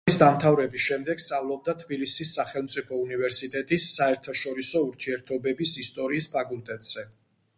[0.01, 7.09] სკოლის დამთავრების შემდეგ სწავლობდა თბილისის სახელმწიფო უნივერსიტეტის საერთაშორისო ურთიერთობების ისტორიის ფაკულტეტზე.